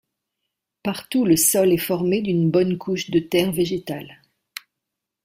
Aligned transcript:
Partout 0.81 1.25
le 1.25 1.37
sol 1.37 1.71
est 1.71 1.77
formé 1.77 2.23
d'une 2.23 2.49
bonne 2.49 2.79
couche 2.79 3.11
de 3.11 3.19
terre 3.19 3.51
végétale. 3.51 4.19